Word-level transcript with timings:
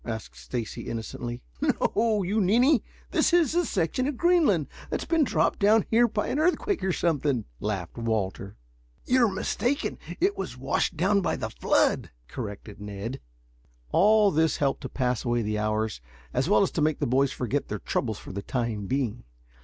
asked 0.03 0.35
Stacy 0.35 0.87
innocently. 0.89 1.43
"No, 1.61 2.23
you 2.23 2.41
ninny; 2.41 2.83
this 3.11 3.31
is 3.33 3.53
a 3.53 3.63
section 3.67 4.07
of 4.07 4.17
Greenland 4.17 4.65
that's 4.89 5.05
been 5.05 5.23
dropped 5.23 5.59
down 5.59 5.85
here 5.91 6.07
by 6.07 6.29
an 6.29 6.39
earthquake 6.39 6.83
or 6.83 6.91
something," 6.91 7.45
laughed 7.59 7.99
Walter. 7.99 8.55
"You're 9.05 9.27
mistaken. 9.31 9.99
It 10.19 10.35
was 10.35 10.57
washed 10.57 10.97
down 10.97 11.21
by 11.21 11.35
the 11.35 11.51
flood," 11.51 12.09
corrected 12.27 12.81
Ned. 12.81 13.21
All 13.91 14.31
this 14.31 14.57
helped 14.57 14.81
to 14.81 14.89
pass 14.89 15.23
away 15.23 15.43
the 15.43 15.59
hours 15.59 16.01
as 16.33 16.49
well 16.49 16.63
as 16.63 16.71
to 16.71 16.81
make 16.81 16.97
the 16.97 17.05
boys 17.05 17.31
forget 17.31 17.67
their 17.67 17.77
troubles 17.77 18.17
for 18.17 18.31
the 18.31 18.41
time 18.41 18.87
being. 18.87 19.23